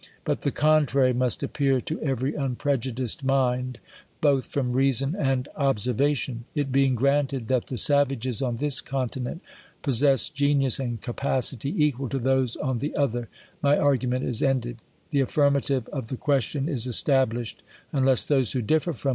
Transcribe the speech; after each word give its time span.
But 0.25 0.41
the 0.41 0.49
contrary 0.51 1.13
must 1.13 1.43
appear 1.43 1.79
to 1.81 1.99
every 2.01 2.33
unprejudiced 2.33 3.23
:nind, 3.23 3.75
both 4.19 4.45
from 4.45 4.73
reason 4.73 5.15
and 5.15 5.47
observation. 5.55 6.45
It 6.55 6.71
being 6.71 6.95
[granted 6.95 7.49
that 7.49 7.67
the 7.67 7.77
savages 7.77 8.41
on 8.41 8.55
this 8.55 8.81
continent 8.81 9.43
possess 9.83 10.29
ge 10.29 10.57
lius 10.57 10.79
and 10.79 10.99
capacity, 10.99 11.85
equal 11.85 12.09
to 12.09 12.17
those 12.17 12.55
on 12.55 12.79
the 12.79 12.95
other, 12.95 13.29
my 13.61 13.77
ar 13.77 13.95
gument 13.95 14.23
is 14.23 14.41
ended; 14.41 14.79
the 15.11 15.19
affirmative 15.21 15.87
of 15.89 16.07
the 16.07 16.17
question 16.17 16.67
is 16.67 16.87
established•, 16.87 17.59
unless 17.93 18.25
those 18.25 18.53
who 18.53 18.63
differ 18.63 18.93
from 18.93 19.09
m. 19.09 19.09